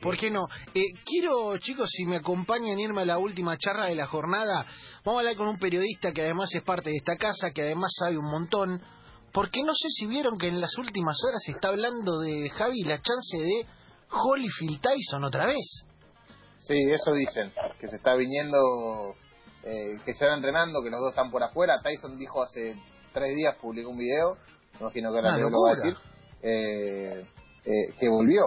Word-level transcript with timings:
¿Por 0.00 0.16
qué 0.16 0.30
no? 0.30 0.46
Eh, 0.74 0.92
quiero, 1.04 1.56
chicos, 1.58 1.90
si 1.90 2.04
me 2.04 2.16
acompañan 2.16 2.78
irme 2.78 3.02
a 3.02 3.06
la 3.06 3.18
última 3.18 3.56
charla 3.56 3.86
de 3.86 3.94
la 3.94 4.06
jornada, 4.06 4.66
vamos 5.04 5.18
a 5.18 5.20
hablar 5.20 5.36
con 5.36 5.48
un 5.48 5.58
periodista 5.58 6.12
que 6.12 6.22
además 6.22 6.54
es 6.54 6.62
parte 6.62 6.90
de 6.90 6.96
esta 6.96 7.16
casa, 7.16 7.50
que 7.52 7.62
además 7.62 7.92
sabe 7.98 8.18
un 8.18 8.30
montón, 8.30 8.82
porque 9.32 9.62
no 9.62 9.74
sé 9.74 9.88
si 9.90 10.06
vieron 10.06 10.38
que 10.38 10.48
en 10.48 10.60
las 10.60 10.76
últimas 10.78 11.16
horas 11.26 11.42
se 11.44 11.52
está 11.52 11.68
hablando 11.68 12.20
de 12.20 12.50
Javi 12.50 12.82
la 12.84 13.00
chance 13.00 13.36
de 13.36 13.66
Holyfield 14.10 14.80
Tyson 14.80 15.24
otra 15.24 15.46
vez. 15.46 15.84
Sí, 16.56 16.74
eso 16.90 17.12
dicen, 17.12 17.52
que 17.78 17.86
se 17.86 17.96
está 17.96 18.14
viniendo, 18.14 19.14
eh, 19.62 19.98
que 20.04 20.14
se 20.14 20.26
va 20.26 20.34
entrenando, 20.34 20.82
que 20.82 20.90
los 20.90 21.00
dos 21.00 21.10
están 21.10 21.30
por 21.30 21.42
afuera. 21.42 21.80
Tyson 21.82 22.16
dijo 22.16 22.42
hace 22.42 22.76
tres 23.12 23.34
días, 23.34 23.56
publicó 23.56 23.90
un 23.90 23.98
video, 23.98 24.36
me 24.74 24.80
imagino 24.80 25.12
que 25.12 25.18
ahora 25.18 25.36
lo 25.38 25.50
va 25.50 25.70
a 25.70 25.74
decir, 25.74 25.96
eh, 26.42 27.26
eh, 27.64 27.94
que 27.98 28.08
volvió. 28.08 28.44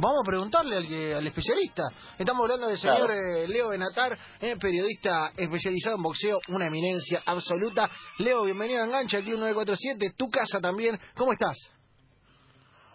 Vamos 0.00 0.18
a 0.22 0.26
preguntarle 0.26 0.76
al, 0.76 0.86
que- 0.86 1.14
al 1.14 1.26
especialista. 1.26 1.82
Estamos 2.18 2.42
hablando 2.42 2.68
del 2.68 2.78
señor 2.78 3.06
Claro. 3.06 3.12
eh, 3.14 3.48
Leo 3.48 3.68
Benatar, 3.70 4.16
eh, 4.40 4.54
periodista 4.60 5.32
especializado 5.36 5.96
en 5.96 6.02
boxeo, 6.02 6.38
una 6.48 6.66
eminencia 6.68 7.22
absoluta. 7.26 7.90
Leo, 8.18 8.44
bienvenido 8.44 8.80
a 8.82 8.84
Engancha, 8.86 9.18
el 9.18 9.24
Club 9.24 9.38
947, 9.40 10.14
tu 10.16 10.28
casa 10.30 10.60
también. 10.60 10.96
¿Cómo 11.16 11.32
estás? 11.32 11.56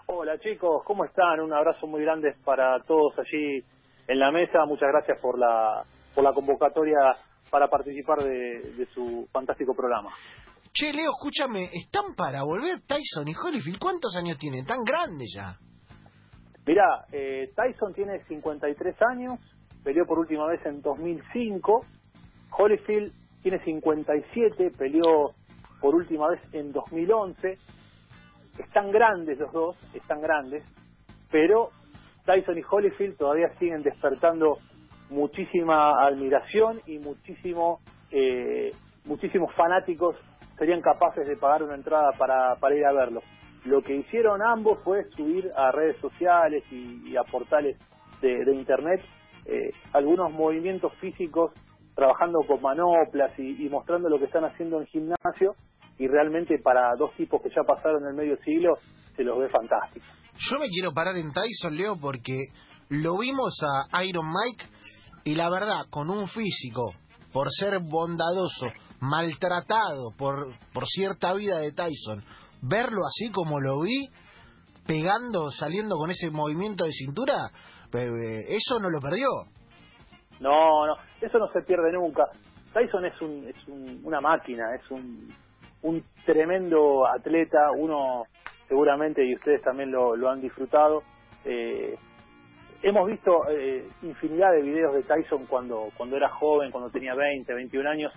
Hola 0.05 0.37
chicos, 0.39 0.83
¿cómo 0.85 1.03
están? 1.05 1.39
Un 1.41 1.53
abrazo 1.53 1.87
muy 1.87 2.01
grande 2.03 2.35
para 2.45 2.79
todos 2.87 3.13
allí 3.19 3.63
en 4.07 4.19
la 4.19 4.31
mesa. 4.31 4.65
Muchas 4.65 4.89
gracias 4.89 5.19
por 5.21 5.37
la 5.37 5.83
por 6.15 6.23
la 6.23 6.31
convocatoria 6.31 6.97
para 7.49 7.67
participar 7.67 8.19
de, 8.23 8.73
de 8.77 8.85
su 8.93 9.27
fantástico 9.31 9.73
programa. 9.75 10.11
Che, 10.71 10.93
Leo, 10.93 11.11
escúchame, 11.11 11.69
¿están 11.73 12.15
para 12.15 12.43
volver 12.43 12.79
Tyson 12.87 13.27
y 13.27 13.33
Holyfield? 13.35 13.79
¿Cuántos 13.79 14.15
años 14.15 14.37
tienen? 14.37 14.65
Tan 14.65 14.83
grandes 14.83 15.33
ya. 15.35 15.57
Mirá, 16.65 17.05
eh, 17.11 17.51
Tyson 17.55 17.93
tiene 17.93 18.23
53 18.25 18.95
años, 19.09 19.39
peleó 19.83 20.05
por 20.05 20.19
última 20.19 20.47
vez 20.47 20.65
en 20.65 20.81
2005. 20.81 21.85
Holyfield 22.57 23.11
tiene 23.41 23.59
57, 23.63 24.71
peleó 24.77 25.33
por 25.81 25.95
última 25.95 26.29
vez 26.29 26.39
en 26.53 26.71
2011. 26.71 27.57
Están 28.59 28.91
grandes 28.91 29.39
los 29.39 29.51
dos, 29.51 29.75
están 29.93 30.21
grandes, 30.21 30.63
pero 31.31 31.71
Tyson 32.25 32.57
y 32.57 32.61
Holyfield 32.69 33.17
todavía 33.17 33.49
siguen 33.59 33.81
despertando 33.81 34.59
muchísima 35.09 36.05
admiración 36.05 36.81
y 36.85 36.99
muchísimo 36.99 37.79
eh, 38.11 38.71
muchísimos 39.05 39.53
fanáticos 39.55 40.15
serían 40.57 40.81
capaces 40.81 41.27
de 41.27 41.35
pagar 41.35 41.63
una 41.63 41.75
entrada 41.75 42.11
para, 42.17 42.55
para 42.55 42.75
ir 42.75 42.85
a 42.85 42.93
verlo. 42.93 43.21
Lo 43.65 43.81
que 43.81 43.95
hicieron 43.95 44.41
ambos 44.41 44.79
fue 44.83 45.05
subir 45.15 45.49
a 45.55 45.71
redes 45.71 45.97
sociales 45.99 46.63
y, 46.71 47.15
a 47.15 47.23
portales 47.23 47.77
de, 48.21 48.53
internet 48.53 49.01
eh, 49.45 49.71
algunos 49.93 50.31
movimientos 50.33 50.93
físicos 50.95 51.51
trabajando 51.95 52.39
con 52.47 52.61
manoplas 52.61 53.37
y, 53.37 53.69
mostrando 53.69 54.09
lo 54.09 54.17
que 54.17 54.25
están 54.25 54.45
haciendo 54.45 54.79
en 54.79 54.87
gimnasio 54.87 55.53
y 55.97 56.07
realmente 56.07 56.57
para 56.59 56.95
dos 56.97 57.13
tipos 57.13 57.41
que 57.41 57.49
ya 57.49 57.63
pasaron 57.63 58.05
el 58.07 58.13
medio 58.13 58.37
siglo 58.37 58.73
se 59.15 59.23
los 59.23 59.37
ve 59.39 59.49
fantásticos. 59.49 60.09
Yo 60.49 60.59
me 60.59 60.67
quiero 60.69 60.91
parar 60.91 61.15
en 61.17 61.31
Tyson, 61.31 61.75
Leo, 61.75 61.97
porque 61.99 62.47
lo 62.89 63.17
vimos 63.19 63.59
a 63.91 64.03
Iron 64.03 64.25
Mike 64.27 64.65
y 65.25 65.35
la 65.35 65.49
verdad, 65.49 65.85
con 65.89 66.09
un 66.09 66.27
físico, 66.27 66.93
por 67.31 67.47
ser 67.51 67.79
bondadoso, 67.79 68.67
maltratado 68.99 70.11
por, 70.17 70.53
por 70.73 70.87
cierta 70.87 71.33
vida 71.33 71.59
de 71.59 71.71
Tyson, 71.71 72.23
verlo 72.63 73.01
así 73.07 73.31
como 73.31 73.59
lo 73.59 73.81
vi, 73.81 74.09
pegando, 74.85 75.51
saliendo 75.51 75.95
con 75.97 76.09
ese 76.11 76.29
movimiento 76.31 76.85
de 76.85 76.91
cintura, 76.91 77.33
eh, 77.93 78.07
eh, 78.07 78.45
eso 78.49 78.79
no 78.79 78.89
lo 78.89 78.99
perdió. 78.99 79.27
No, 80.39 80.85
no, 80.87 80.95
eso 81.21 81.37
no 81.37 81.47
se 81.51 81.61
pierde 81.61 81.91
nunca. 81.91 82.25
Tyson 82.73 83.05
es, 83.05 83.21
un, 83.21 83.47
es 83.47 83.67
un- 83.67 84.01
una 84.03 84.19
máquina, 84.19 84.63
es 84.75 84.89
un, 84.91 85.29
un 85.83 86.03
tremendo 86.25 87.05
atleta, 87.07 87.71
uno 87.77 88.23
seguramente, 88.67 89.23
y 89.25 89.35
ustedes 89.35 89.61
también 89.61 89.91
lo, 89.91 90.15
lo 90.15 90.29
han 90.29 90.41
disfrutado. 90.41 91.03
eh, 91.45 91.95
hemos 92.81 93.07
visto 93.07 93.47
eh, 93.49 93.87
infinidad 94.01 94.51
de 94.51 94.61
videos 94.61 94.93
de 94.93 95.03
Tyson 95.03 95.45
cuando, 95.45 95.87
cuando 95.95 96.17
era 96.17 96.29
joven, 96.29 96.71
cuando 96.71 96.89
tenía 96.89 97.13
20, 97.15 97.53
21 97.53 97.89
años, 97.89 98.11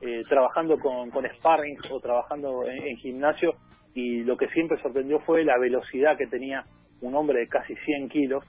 eh, 0.00 0.22
trabajando 0.28 0.76
con, 0.78 1.10
con 1.10 1.24
sparring 1.38 1.76
o 1.92 2.00
trabajando 2.00 2.64
en 2.66 2.96
gimnasio, 2.96 3.52
y 3.98 4.22
lo 4.22 4.36
que 4.36 4.46
siempre 4.50 4.80
sorprendió 4.80 5.18
fue 5.18 5.42
la 5.42 5.58
velocidad 5.58 6.16
que 6.16 6.28
tenía 6.28 6.62
un 7.00 7.16
hombre 7.16 7.40
de 7.40 7.48
casi 7.48 7.74
100 7.74 8.08
kilos 8.08 8.44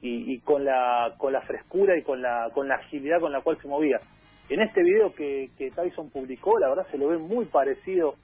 y, 0.00 0.38
con 0.40 0.64
la 0.64 1.12
con 1.18 1.34
la 1.34 1.42
frescura 1.42 1.98
y 1.98 2.02
con 2.02 2.22
la 2.22 2.48
con 2.54 2.66
la 2.66 2.76
agilidad 2.76 3.20
con 3.20 3.30
la 3.30 3.42
cual 3.42 3.58
se 3.60 3.68
movía. 3.68 3.98
En 4.48 4.62
este 4.62 4.82
video 4.82 5.12
que, 5.12 5.50
que 5.58 5.70
Tyson 5.70 6.08
publicó, 6.10 6.58
la 6.58 6.70
verdad 6.70 6.86
se 6.90 6.96
lo 6.96 7.08
ve 7.08 7.18
muy 7.18 7.44
parecido 7.44 8.14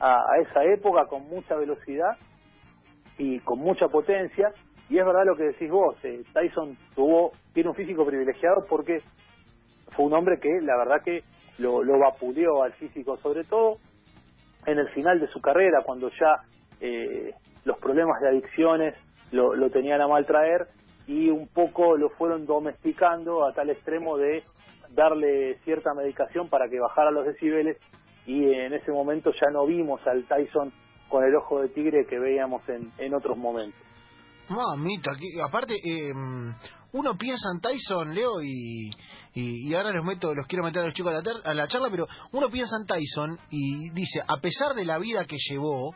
a, 0.00 0.24
esa 0.40 0.64
época, 0.64 1.04
con 1.06 1.28
mucha 1.28 1.54
velocidad 1.54 2.16
y 3.18 3.38
con 3.40 3.58
mucha 3.58 3.88
potencia. 3.88 4.52
Y 4.88 4.98
es 4.98 5.04
verdad 5.04 5.26
lo 5.26 5.36
que 5.36 5.44
decís 5.44 5.70
vos, 5.70 6.02
eh, 6.02 6.22
Tyson 6.32 6.76
tuvo 6.94 7.32
tiene 7.52 7.68
un 7.68 7.76
físico 7.76 8.06
privilegiado 8.06 8.64
porque 8.70 8.98
fue 9.94 10.06
un 10.06 10.14
hombre 10.14 10.38
que 10.40 10.48
la 10.62 10.78
verdad 10.78 11.02
que 11.04 11.24
lo 11.58 11.98
vapuleó 11.98 12.62
al 12.62 12.72
físico, 12.72 13.18
sobre 13.18 13.44
todo 13.44 13.76
en 14.72 14.78
el 14.78 14.88
final 14.90 15.20
de 15.20 15.28
su 15.28 15.40
carrera, 15.40 15.82
cuando 15.84 16.10
ya 16.10 16.42
eh, 16.80 17.32
los 17.64 17.78
problemas 17.78 18.20
de 18.20 18.28
adicciones 18.28 18.94
lo, 19.30 19.70
tenían 19.70 20.00
a 20.00 20.08
mal 20.08 20.26
traer 20.26 20.68
y 21.06 21.30
un 21.30 21.48
poco 21.48 21.96
lo 21.96 22.10
fueron 22.10 22.46
domesticando 22.46 23.46
a 23.46 23.52
tal 23.52 23.70
extremo 23.70 24.18
de 24.18 24.42
darle 24.90 25.58
cierta 25.64 25.94
medicación 25.94 26.48
para 26.48 26.68
que 26.68 26.80
bajara 26.80 27.10
los 27.10 27.24
decibeles 27.24 27.78
y 28.26 28.52
en 28.52 28.74
ese 28.74 28.92
momento 28.92 29.32
ya 29.32 29.50
no 29.50 29.66
vimos 29.66 30.06
al 30.06 30.24
Tyson 30.24 30.72
con 31.08 31.24
el 31.24 31.34
ojo 31.34 31.62
de 31.62 31.68
tigre 31.68 32.06
que 32.06 32.18
veíamos 32.18 32.62
en 32.68 33.14
otros 33.14 33.36
momentos. 33.36 33.91
Mamita, 34.52 35.12
aparte, 35.46 35.74
eh, 35.82 36.12
uno 36.92 37.16
piensa 37.16 37.48
en 37.54 37.60
Tyson, 37.60 38.14
Leo, 38.14 38.42
y, 38.42 38.90
y, 39.34 39.74
ahora 39.74 39.92
los 39.92 40.04
meto, 40.04 40.34
los 40.34 40.46
quiero 40.46 40.62
meter 40.64 40.82
a 40.82 40.86
los 40.86 40.94
chicos 40.94 41.10
a 41.12 41.16
la, 41.16 41.22
ter- 41.22 41.42
a 41.44 41.54
la 41.54 41.66
charla, 41.68 41.88
pero 41.90 42.06
uno 42.32 42.50
piensa 42.50 42.76
en 42.76 42.86
Tyson 42.86 43.38
y 43.50 43.90
dice, 43.90 44.20
a 44.26 44.36
pesar 44.40 44.74
de 44.74 44.84
la 44.84 44.98
vida 44.98 45.24
que 45.24 45.36
llevó, 45.48 45.94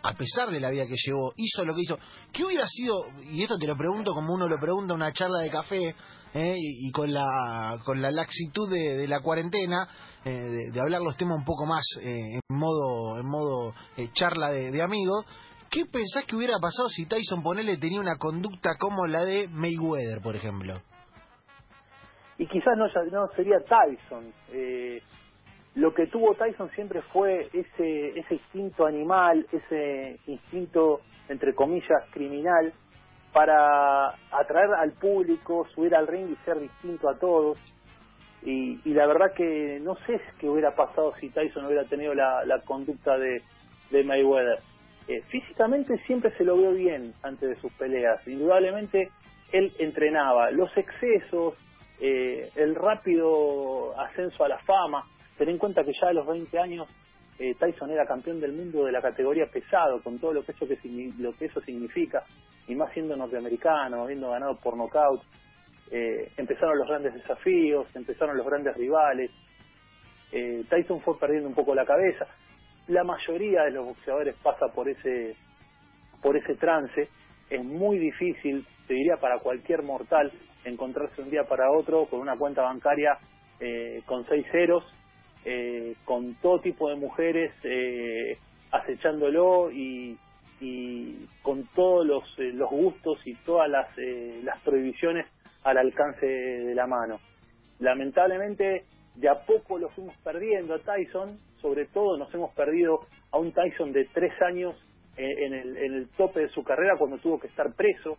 a 0.00 0.12
pesar 0.12 0.50
de 0.52 0.60
la 0.60 0.70
vida 0.70 0.86
que 0.86 0.94
llevó, 1.04 1.32
hizo 1.36 1.64
lo 1.64 1.74
que 1.74 1.82
hizo, 1.82 1.98
¿qué 2.32 2.44
hubiera 2.44 2.68
sido, 2.68 2.94
y 3.32 3.42
esto 3.42 3.58
te 3.58 3.66
lo 3.66 3.76
pregunto 3.76 4.14
como 4.14 4.32
uno 4.32 4.46
lo 4.48 4.58
pregunta 4.60 4.94
en 4.94 5.00
una 5.00 5.12
charla 5.12 5.40
de 5.40 5.50
café, 5.50 5.94
eh, 6.34 6.54
y, 6.56 6.88
y 6.88 6.92
con 6.92 7.12
la 7.12 7.80
con 7.84 8.00
la 8.00 8.12
laxitud 8.12 8.70
de, 8.70 9.08
la 9.08 9.20
cuarentena, 9.20 9.88
eh, 10.24 10.70
de, 10.72 10.80
hablar 10.80 11.00
los 11.02 11.16
temas 11.16 11.38
un 11.38 11.44
poco 11.44 11.66
más 11.66 11.82
eh, 12.00 12.34
en 12.34 12.56
modo, 12.56 13.18
en 13.18 13.26
modo 13.26 13.74
eh, 13.96 14.10
charla 14.12 14.50
de 14.50 14.82
amigos, 14.82 15.24
¿Qué 15.70 15.84
pensás 15.84 16.24
que 16.26 16.36
hubiera 16.36 16.58
pasado 16.60 16.88
si 16.88 17.06
Tyson 17.06 17.42
Ponele 17.42 17.76
tenía 17.76 18.00
una 18.00 18.16
conducta 18.16 18.76
como 18.78 19.06
la 19.06 19.24
de 19.24 19.48
Mayweather, 19.48 20.20
por 20.22 20.34
ejemplo? 20.36 20.74
y 22.38 22.46
quizás 22.46 22.78
no, 22.78 22.86
no 23.10 23.28
sería 23.34 23.58
Tyson. 23.60 24.32
Eh, 24.52 25.02
lo 25.74 25.92
que 25.92 26.06
tuvo 26.06 26.34
Tyson 26.34 26.70
siempre 26.70 27.02
fue 27.02 27.48
ese, 27.52 28.18
ese 28.18 28.34
instinto 28.34 28.86
animal, 28.86 29.44
ese 29.52 30.18
instinto, 30.26 31.00
entre 31.28 31.54
comillas, 31.54 32.08
criminal, 32.12 32.72
para 33.32 34.10
atraer 34.30 34.72
al 34.78 34.92
público, 34.92 35.66
subir 35.74 35.94
al 35.94 36.06
ring 36.06 36.30
y 36.30 36.36
ser 36.44 36.60
distinto 36.60 37.08
a 37.08 37.18
todos. 37.18 37.58
Y, 38.42 38.80
y 38.88 38.94
la 38.94 39.06
verdad 39.06 39.34
que 39.36 39.80
no 39.82 39.96
sé 40.06 40.20
qué 40.38 40.48
hubiera 40.48 40.74
pasado 40.76 41.12
si 41.16 41.28
Tyson 41.30 41.66
hubiera 41.66 41.84
tenido 41.84 42.14
la, 42.14 42.44
la 42.44 42.60
conducta 42.62 43.18
de, 43.18 43.42
de 43.90 44.04
Mayweather. 44.04 44.60
Eh, 45.08 45.22
físicamente 45.28 45.96
siempre 46.04 46.30
se 46.36 46.44
lo 46.44 46.58
vio 46.58 46.72
bien 46.72 47.14
antes 47.22 47.48
de 47.48 47.56
sus 47.56 47.72
peleas. 47.72 48.26
Indudablemente 48.28 49.10
él 49.52 49.72
entrenaba 49.78 50.50
los 50.50 50.70
excesos, 50.76 51.54
eh, 51.98 52.50
el 52.56 52.74
rápido 52.74 53.98
ascenso 53.98 54.44
a 54.44 54.48
la 54.48 54.58
fama. 54.58 55.04
Ten 55.38 55.48
en 55.48 55.56
cuenta 55.56 55.82
que 55.82 55.92
ya 55.98 56.08
a 56.08 56.12
los 56.12 56.26
20 56.26 56.58
años 56.58 56.86
eh, 57.38 57.54
Tyson 57.58 57.90
era 57.90 58.04
campeón 58.04 58.38
del 58.38 58.52
mundo 58.52 58.84
de 58.84 58.92
la 58.92 59.00
categoría 59.00 59.46
pesado, 59.46 60.02
con 60.02 60.18
todo 60.18 60.34
lo 60.34 60.42
que 60.42 60.52
eso, 60.52 60.68
que, 60.68 60.78
lo 61.18 61.32
que 61.32 61.46
eso 61.46 61.62
significa, 61.62 62.22
y 62.66 62.74
más 62.74 62.92
siendo 62.92 63.16
norteamericano, 63.16 64.02
habiendo 64.02 64.30
ganado 64.30 64.56
por 64.56 64.76
nocaut. 64.76 65.22
Eh, 65.90 66.32
empezaron 66.36 66.76
los 66.76 66.86
grandes 66.86 67.14
desafíos, 67.14 67.86
empezaron 67.94 68.36
los 68.36 68.44
grandes 68.44 68.76
rivales. 68.76 69.30
Tyson 70.68 71.00
fue 71.00 71.18
perdiendo 71.18 71.48
un 71.48 71.54
poco 71.54 71.74
la 71.74 71.86
cabeza. 71.86 72.26
La 72.88 73.04
mayoría 73.04 73.64
de 73.64 73.70
los 73.70 73.86
boxeadores 73.86 74.34
pasa 74.42 74.66
por 74.74 74.88
ese 74.88 75.34
por 76.22 76.36
ese 76.36 76.54
trance. 76.56 77.08
Es 77.48 77.64
muy 77.64 77.98
difícil, 77.98 78.64
te 78.86 78.94
diría 78.94 79.16
para 79.16 79.38
cualquier 79.38 79.82
mortal, 79.82 80.32
encontrarse 80.64 81.22
un 81.22 81.30
día 81.30 81.44
para 81.44 81.70
otro 81.70 82.06
con 82.06 82.20
una 82.20 82.36
cuenta 82.36 82.62
bancaria 82.62 83.18
eh, 83.60 84.02
con 84.06 84.26
seis 84.26 84.46
ceros, 84.50 84.84
eh, 85.44 85.94
con 86.04 86.34
todo 86.36 86.60
tipo 86.60 86.88
de 86.88 86.96
mujeres 86.96 87.54
eh, 87.62 88.36
acechándolo 88.70 89.70
y, 89.70 90.18
y 90.60 91.26
con 91.42 91.64
todos 91.74 92.06
los, 92.06 92.24
eh, 92.38 92.52
los 92.52 92.70
gustos 92.70 93.18
y 93.26 93.34
todas 93.34 93.68
las, 93.68 93.86
eh, 93.98 94.40
las 94.44 94.60
prohibiciones 94.60 95.26
al 95.64 95.78
alcance 95.78 96.26
de 96.26 96.74
la 96.74 96.86
mano. 96.86 97.18
Lamentablemente, 97.78 98.84
de 99.18 99.28
a 99.28 99.34
poco 99.44 99.78
lo 99.78 99.88
fuimos 99.90 100.16
perdiendo 100.22 100.74
a 100.74 100.78
Tyson, 100.78 101.38
sobre 101.60 101.86
todo 101.86 102.16
nos 102.16 102.32
hemos 102.32 102.52
perdido 102.54 103.00
a 103.32 103.38
un 103.38 103.52
Tyson 103.52 103.92
de 103.92 104.04
tres 104.12 104.32
años 104.42 104.76
en, 105.16 105.52
el, 105.52 105.76
en 105.76 105.94
el 105.94 106.08
tope 106.10 106.40
de 106.40 106.48
su 106.50 106.62
carrera 106.62 106.96
cuando 106.96 107.18
tuvo 107.18 107.40
que 107.40 107.48
estar 107.48 107.72
preso. 107.74 108.16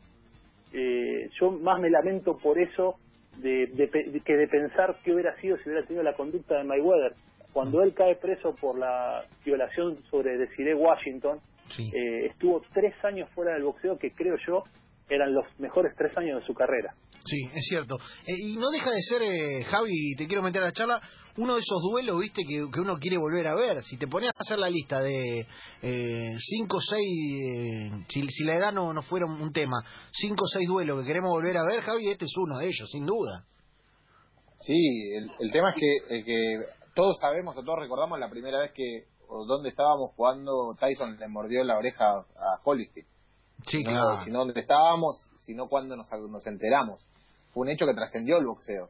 Eh, 0.74 1.30
yo 1.40 1.52
más 1.52 1.80
me 1.80 1.90
lamento 1.90 2.38
por 2.38 2.60
eso 2.60 2.96
de, 3.38 3.72
que 4.26 4.36
de 4.36 4.48
pensar 4.48 4.98
qué 5.04 5.14
hubiera 5.14 5.36
sido 5.40 5.58
si 5.58 5.70
hubiera 5.70 5.86
tenido 5.86 6.04
la 6.04 6.14
conducta 6.14 6.58
de 6.58 6.66
Mayweather. 6.66 7.14
Cuando 7.54 7.82
él 7.82 7.94
cae 7.94 8.16
preso 8.16 8.54
por 8.56 8.78
la 8.78 9.24
violación 9.46 9.98
sobre 10.12 10.38
Desiree 10.38 10.76
Washington, 10.76 11.40
eh, 11.80 12.26
estuvo 12.26 12.62
tres 12.74 12.94
años 13.06 13.30
fuera 13.30 13.54
del 13.54 13.64
boxeo 13.64 13.98
que 13.98 14.12
creo 14.12 14.36
yo 14.46 14.64
eran 15.10 15.34
los 15.34 15.46
mejores 15.60 15.94
tres 15.98 16.16
años 16.18 16.42
de 16.42 16.48
su 16.48 16.54
carrera. 16.54 16.94
Sí, 17.26 17.50
es 17.54 17.66
cierto. 17.68 17.98
Eh, 18.26 18.34
y 18.38 18.58
no 18.58 18.70
deja 18.70 18.92
de 18.92 19.02
ser, 19.02 19.22
eh, 19.22 19.64
Javi, 19.66 20.16
te 20.18 20.28
quiero 20.28 20.42
meter 20.42 20.62
a 20.62 20.66
la 20.66 20.72
charla, 20.72 21.02
uno 21.38 21.56
de 21.56 21.60
esos 21.60 21.82
duelos, 21.82 22.20
viste, 22.20 22.44
que, 22.48 22.64
uno 22.80 22.98
quiere 22.98 23.18
volver 23.18 23.48
a 23.48 23.56
ver. 23.56 23.82
Si 23.84 23.98
te 23.98 24.08
ponías 24.08 24.34
a 24.36 24.42
hacer 24.42 24.58
la 24.58 24.70
lista 24.70 25.02
de 25.02 25.46
eh, 25.82 26.34
cinco 26.38 26.78
o 26.78 26.82
seis, 26.82 28.06
si, 28.10 28.44
la 28.44 28.56
edad 28.56 28.74
no, 28.74 28.94
no 28.94 29.02
fuera 29.02 29.26
un 29.26 29.52
tema, 29.52 29.78
cinco 30.12 30.46
o 30.46 30.48
seis 30.48 30.68
duelos 30.68 31.02
que 31.02 31.08
queremos 31.08 31.30
volver 31.30 31.58
a 31.58 31.66
ver, 31.66 31.82
Javi, 31.82 32.10
este 32.10 32.26
es 32.26 32.36
uno 32.38 32.58
de 32.58 32.66
ellos, 32.66 32.90
sin 32.92 33.06
duda. 33.06 33.46
Sí, 34.60 34.76
el, 35.40 35.52
tema 35.52 35.70
es 35.70 35.78
que, 35.78 36.24
que 36.24 36.66
todos 36.94 37.18
sabemos 37.22 37.56
o 37.56 37.64
todos 37.64 37.80
recordamos 37.80 38.20
la 38.20 38.30
primera 38.30 38.60
vez 38.60 38.72
que, 38.74 39.06
o 39.30 39.46
dónde 39.46 39.70
estábamos 39.70 40.12
jugando, 40.16 40.76
Tyson 40.78 41.18
le 41.18 41.28
mordió 41.30 41.64
la 41.64 41.78
oreja 41.78 42.10
a 42.10 42.60
Holyfield. 42.64 43.08
Sí, 43.68 43.84
claro. 43.84 44.24
Si 44.24 44.32
no 44.32 44.40
dónde 44.40 44.60
estábamos, 44.60 45.30
sino 45.38 45.68
cuando 45.68 45.96
nos, 45.96 46.10
nos 46.12 46.48
enteramos. 46.48 47.02
Fue 47.54 47.62
un 47.62 47.70
hecho 47.70 47.86
que 47.86 47.94
trascendió 47.94 48.38
el 48.38 48.46
boxeo. 48.46 48.90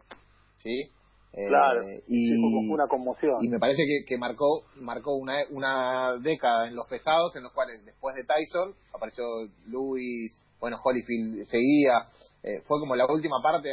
¿Sí? 0.57 0.92
Eh, 1.31 1.48
claro, 1.48 1.83
y, 2.07 2.71
una 2.71 2.88
conmoción. 2.88 3.44
Y 3.44 3.50
me 3.50 3.60
parece 3.60 3.83
que, 3.86 4.04
que 4.07 4.18
marcó 4.18 4.63
marcó 4.77 5.13
una, 5.16 5.44
una 5.51 6.18
década 6.19 6.68
en 6.68 6.75
los 6.75 6.88
pesados, 6.88 7.36
en 7.36 7.44
los 7.44 7.54
cuales 7.54 7.86
después 7.86 8.16
de 8.16 8.24
Tyson 8.24 8.74
apareció 8.94 9.25
Luis, 9.68 10.39
bueno, 10.60 10.80
Holyfield 10.83 11.45
seguía. 11.45 12.07
Eh, 12.42 12.62
fue 12.66 12.80
como 12.80 12.95
la 12.95 13.06
última 13.06 13.42
parte 13.44 13.71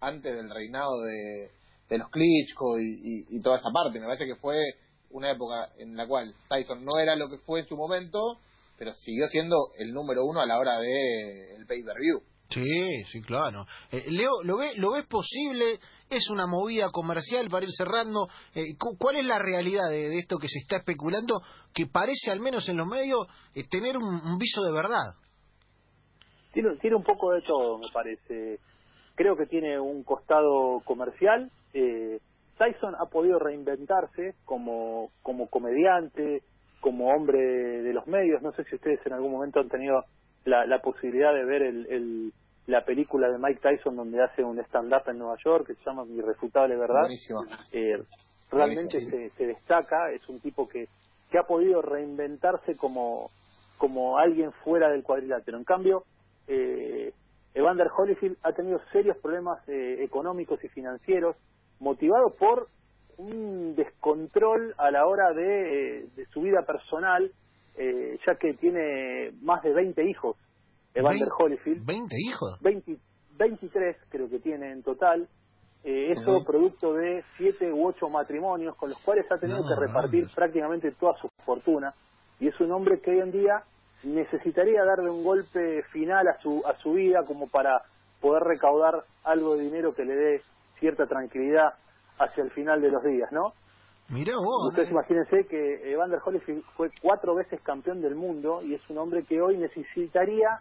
antes 0.00 0.34
del 0.34 0.50
reinado 0.50 1.00
de, 1.02 1.50
de 1.88 1.98
los 1.98 2.10
Klitschko 2.10 2.78
y, 2.78 3.26
y, 3.30 3.40
toda 3.40 3.56
esa 3.56 3.70
parte. 3.72 3.98
Me 3.98 4.06
parece 4.06 4.26
que 4.26 4.36
fue 4.36 4.58
una 5.10 5.30
época 5.30 5.70
en 5.78 5.96
la 5.96 6.06
cual 6.06 6.34
Tyson 6.48 6.84
no 6.84 6.98
era 6.98 7.16
lo 7.16 7.30
que 7.30 7.38
fue 7.38 7.60
en 7.60 7.66
su 7.66 7.76
momento, 7.76 8.38
pero 8.78 8.94
siguió 8.94 9.26
siendo 9.26 9.56
el 9.76 9.92
número 9.92 10.24
uno 10.24 10.40
a 10.40 10.46
la 10.46 10.58
hora 10.58 10.78
de 10.78 11.56
el 11.56 11.66
pay-per-view. 11.66 12.22
Sí, 12.50 13.04
sí, 13.12 13.20
claro. 13.20 13.66
Eh, 13.90 14.04
Leo, 14.08 14.42
¿lo, 14.42 14.56
ve, 14.56 14.72
¿lo 14.76 14.92
ves 14.92 15.06
posible? 15.06 15.78
¿Es 16.08 16.30
una 16.30 16.46
movida 16.46 16.88
comercial 16.90 17.48
para 17.50 17.66
ir 17.66 17.72
cerrando? 17.76 18.28
Eh, 18.54 18.76
¿Cuál 18.98 19.16
es 19.16 19.26
la 19.26 19.38
realidad 19.38 19.90
de, 19.90 20.16
esto 20.18 20.38
que 20.38 20.48
se 20.48 20.60
está 20.60 20.78
especulando, 20.78 21.42
que 21.74 21.86
parece, 21.86 22.30
al 22.30 22.40
menos 22.40 22.66
en 22.68 22.78
los 22.78 22.86
medios, 22.86 23.26
eh, 23.54 23.64
tener 23.68 23.98
un, 23.98 24.38
viso 24.38 24.62
de 24.62 24.72
verdad? 24.72 25.14
Tiene, 26.54 26.76
tiene 26.80 26.96
un 26.96 27.04
poco 27.04 27.32
de 27.32 27.42
todo, 27.42 27.78
me 27.78 27.88
parece. 27.92 28.60
Creo 29.14 29.36
que 29.36 29.46
tiene 29.46 29.78
un 29.78 30.02
costado 30.04 30.80
comercial. 30.84 31.50
Tyson 31.72 32.94
ha 32.98 33.06
podido 33.06 33.38
reinventarse 33.38 34.36
como, 34.44 35.10
como 35.22 35.48
comediante, 35.48 36.42
como 36.80 37.08
hombre 37.08 37.38
de 37.38 37.92
los 37.92 38.06
medios. 38.06 38.42
No 38.42 38.52
sé 38.52 38.64
si 38.64 38.76
ustedes 38.76 39.04
en 39.06 39.12
algún 39.12 39.32
momento 39.32 39.60
han 39.60 39.68
tenido 39.68 40.04
la, 40.44 40.66
la 40.66 40.80
posibilidad 40.80 41.32
de 41.34 41.44
ver 41.44 41.62
el, 41.62 42.32
la 42.66 42.84
película 42.84 43.30
de 43.30 43.38
Mike 43.38 43.60
Tyson 43.60 43.96
donde 43.96 44.22
hace 44.22 44.44
un 44.44 44.58
stand-up 44.60 45.02
en 45.08 45.18
Nueva 45.18 45.36
York 45.44 45.66
que 45.66 45.74
se 45.74 45.84
llama 45.84 46.04
Mi 46.04 46.16
Irrefutable 46.16 46.76
Verdad. 46.76 47.08
Eh, 47.72 48.02
realmente 48.50 49.00
se, 49.00 49.30
se, 49.30 49.46
destaca, 49.46 50.10
es 50.12 50.26
un 50.28 50.40
tipo 50.40 50.68
que, 50.68 50.88
que 51.30 51.38
ha 51.38 51.44
podido 51.44 51.82
reinventarse 51.82 52.76
como, 52.76 53.30
como 53.76 54.18
alguien 54.18 54.52
fuera 54.64 54.90
del 54.90 55.02
cuadrilátero. 55.02 55.58
En 55.58 55.64
cambio, 55.64 56.04
eh, 56.46 57.12
Evander 57.54 57.88
Holyfield 57.96 58.36
ha 58.42 58.52
tenido 58.52 58.80
serios 58.92 59.16
problemas 59.18 59.66
eh, 59.68 60.02
económicos 60.02 60.62
y 60.62 60.68
financieros 60.68 61.36
motivados 61.80 62.34
por 62.34 62.68
un 63.18 63.74
descontrol 63.76 64.74
a 64.78 64.90
la 64.90 65.06
hora 65.06 65.32
de, 65.32 66.08
de 66.16 66.26
su 66.32 66.40
vida 66.42 66.62
personal 66.62 67.30
eh, 67.78 68.18
ya 68.26 68.34
que 68.34 68.54
tiene 68.54 69.30
más 69.40 69.62
de 69.62 69.72
20 69.72 70.02
hijos, 70.10 70.36
Evander 70.94 71.28
Holyfield. 71.38 71.86
¿20 71.86 72.08
hijos? 72.18 72.58
23 72.60 73.96
creo 74.08 74.28
que 74.28 74.40
tiene 74.40 74.72
en 74.72 74.82
total. 74.82 75.28
Eh, 75.84 76.10
eso 76.10 76.44
producto 76.44 76.92
de 76.94 77.22
7 77.36 77.72
u 77.72 77.86
8 77.86 78.08
matrimonios 78.08 78.74
con 78.74 78.90
los 78.90 78.98
cuales 79.02 79.30
ha 79.30 79.38
tenido 79.38 79.60
que 79.60 79.76
repartir 79.80 80.26
prácticamente 80.34 80.90
toda 80.90 81.14
su 81.20 81.28
fortuna. 81.44 81.94
Y 82.40 82.48
es 82.48 82.60
un 82.60 82.72
hombre 82.72 83.00
que 83.00 83.12
hoy 83.12 83.20
en 83.20 83.30
día 83.30 83.62
necesitaría 84.02 84.84
darle 84.84 85.10
un 85.10 85.22
golpe 85.22 85.84
final 85.92 86.26
a 86.26 86.36
su, 86.42 86.64
a 86.66 86.76
su 86.78 86.94
vida 86.94 87.24
como 87.24 87.46
para 87.46 87.82
poder 88.20 88.42
recaudar 88.42 89.04
algo 89.22 89.56
de 89.56 89.62
dinero 89.62 89.94
que 89.94 90.04
le 90.04 90.16
dé 90.16 90.42
cierta 90.80 91.06
tranquilidad 91.06 91.74
hacia 92.18 92.44
el 92.44 92.50
final 92.50 92.80
de 92.80 92.90
los 92.90 93.02
días, 93.02 93.30
¿no? 93.32 93.52
Mira 94.08 94.34
vos. 94.36 94.68
Ustedes 94.68 94.88
eh. 94.88 94.92
imagínense 94.92 95.46
que 95.48 95.92
Evander 95.92 96.20
Holyfield 96.24 96.64
fue 96.76 96.90
cuatro 97.02 97.34
veces 97.34 97.60
campeón 97.62 98.00
del 98.00 98.14
mundo 98.14 98.62
y 98.62 98.74
es 98.74 98.80
un 98.88 98.98
hombre 98.98 99.24
que 99.24 99.40
hoy 99.40 99.58
necesitaría 99.58 100.60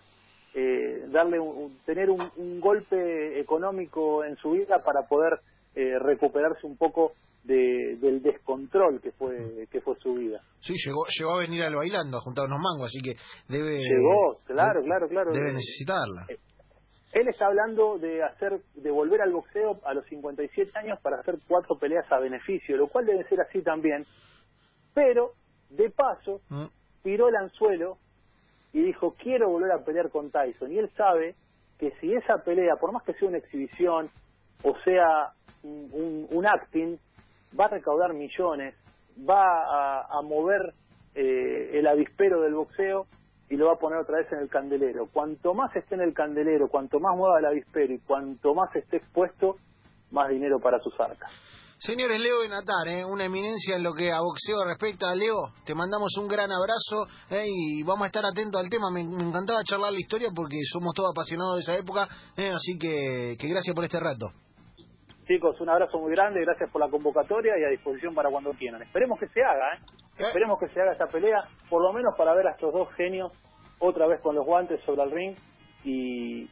eh, 0.53 1.05
darle 1.09 1.37
tener 1.85 2.09
un, 2.09 2.59
golpe 2.59 3.39
económico 3.39 4.25
en 4.25 4.35
su 4.37 4.51
vida 4.51 4.83
para 4.83 5.07
poder 5.07 5.39
eh, 5.75 5.97
recuperarse 5.99 6.65
un 6.65 6.77
poco 6.77 7.13
del 7.43 8.21
descontrol 8.21 8.99
que 8.99 9.13
fue 9.13 9.67
que 9.71 9.79
fue 9.79 9.95
su 10.01 10.15
vida. 10.15 10.41
Sí, 10.59 10.73
llegó 10.85 11.05
llegó 11.17 11.35
a 11.35 11.39
venir 11.39 11.63
al 11.63 11.75
bailando 11.75 12.17
a 12.17 12.21
juntar 12.21 12.45
unos 12.45 12.59
mangos, 12.59 12.87
así 12.87 12.99
que 13.01 13.15
debe 13.47 13.77
llegó, 13.77 14.35
claro, 14.45 14.81
claro, 14.83 15.07
claro. 15.07 15.31
Debe 15.31 15.53
necesitarla. 15.53 16.27
Él 17.13 17.27
está 17.29 17.47
hablando 17.47 17.97
de 17.97 18.23
hacer, 18.23 18.59
de 18.75 18.91
volver 18.91 19.21
al 19.21 19.31
boxeo 19.31 19.79
a 19.85 19.93
los 19.93 20.05
57 20.07 20.71
años 20.77 20.99
para 21.01 21.19
hacer 21.19 21.37
cuatro 21.47 21.77
peleas 21.77 22.11
a 22.11 22.19
beneficio, 22.19 22.75
lo 22.77 22.87
cual 22.87 23.05
debe 23.05 23.23
ser 23.29 23.39
así 23.41 23.61
también. 23.61 24.05
Pero, 24.93 25.31
de 25.69 25.89
paso, 25.89 26.41
mm. 26.49 26.65
tiró 27.03 27.29
el 27.29 27.35
anzuelo 27.37 27.97
y 28.73 28.81
dijo, 28.81 29.15
quiero 29.17 29.49
volver 29.49 29.71
a 29.71 29.85
pelear 29.85 30.09
con 30.09 30.31
Tyson. 30.31 30.71
Y 30.71 30.79
él 30.79 30.89
sabe 30.97 31.35
que 31.79 31.91
si 32.01 32.13
esa 32.13 32.43
pelea, 32.43 32.75
por 32.75 32.91
más 32.91 33.03
que 33.03 33.13
sea 33.13 33.27
una 33.27 33.37
exhibición 33.37 34.09
o 34.63 34.75
sea 34.83 35.33
un, 35.63 36.45
acting, 36.45 36.97
va 37.57 37.65
a 37.65 37.69
recaudar 37.69 38.13
millones, 38.13 38.75
va 39.27 40.03
a, 40.09 40.21
mover 40.21 40.73
eh, 41.15 41.71
el 41.73 41.87
avispero 41.87 42.41
del 42.41 42.53
boxeo 42.53 43.07
y 43.49 43.55
lo 43.55 43.67
va 43.67 43.73
a 43.73 43.77
poner 43.77 43.99
otra 43.99 44.17
vez 44.17 44.31
en 44.31 44.39
el 44.39 44.49
candelero. 44.49 45.07
Cuanto 45.11 45.53
más 45.53 45.73
esté 45.75 45.95
en 45.95 46.01
el 46.01 46.13
candelero, 46.13 46.67
cuanto 46.69 46.99
más 46.99 47.15
mueva 47.15 47.39
el 47.39 47.45
avispero 47.45 47.93
y 47.93 47.99
cuanto 47.99 48.53
más 48.53 48.75
esté 48.75 48.97
expuesto, 48.97 49.55
más 50.11 50.29
dinero 50.29 50.59
para 50.59 50.79
sus 50.79 50.93
arcas. 50.99 51.31
Señores, 51.79 52.19
Leo 52.19 52.39
Benatar, 52.39 52.87
¿eh? 52.87 53.05
una 53.05 53.25
eminencia 53.25 53.75
en 53.75 53.83
lo 53.83 53.93
que 53.93 54.11
a 54.11 54.19
boxeo 54.19 54.65
respecta. 54.65 55.13
Leo, 55.13 55.53
te 55.63 55.75
mandamos 55.75 56.17
un 56.17 56.27
gran 56.27 56.51
abrazo 56.51 57.05
¿eh? 57.29 57.45
y 57.45 57.83
vamos 57.83 58.01
a 58.03 58.07
estar 58.07 58.25
atentos 58.25 58.59
al 58.59 58.67
tema. 58.67 58.89
Me, 58.89 59.01
encantaba 59.01 59.63
charlar 59.63 59.93
la 59.93 59.99
historia 59.99 60.29
porque 60.35 60.57
somos 60.71 60.93
todos 60.95 61.11
apasionados 61.13 61.57
de 61.57 61.61
esa 61.61 61.77
época, 61.77 62.07
¿eh? 62.35 62.49
así 62.49 62.79
que, 62.79 63.37
que 63.39 63.47
gracias 63.47 63.75
por 63.75 63.83
este 63.83 63.99
rato. 63.99 64.25
Chicos, 65.27 65.61
un 65.61 65.69
abrazo 65.69 65.99
muy 65.99 66.11
grande, 66.11 66.41
gracias 66.41 66.71
por 66.71 66.81
la 66.81 66.89
convocatoria 66.89 67.53
y 67.59 67.63
a 67.63 67.69
disposición 67.69 68.15
para 68.15 68.31
cuando 68.31 68.51
quieran. 68.53 68.81
Esperemos 68.81 69.19
que 69.19 69.27
se 69.27 69.43
haga, 69.43 69.75
¿eh? 69.75 70.06
¿Eh? 70.17 70.23
Esperemos 70.23 70.59
que 70.59 70.67
se 70.69 70.81
haga 70.81 70.93
esta 70.93 71.07
pelea, 71.07 71.43
por 71.69 71.81
lo 71.81 71.93
menos 71.93 72.15
para 72.17 72.33
ver 72.33 72.47
a 72.47 72.51
estos 72.51 72.73
dos 72.73 72.91
genios 72.93 73.31
otra 73.79 74.07
vez 74.07 74.19
con 74.21 74.35
los 74.35 74.45
guantes 74.45 74.81
sobre 74.83 75.03
el 75.03 75.11
ring 75.11 75.35
y, 75.83 76.49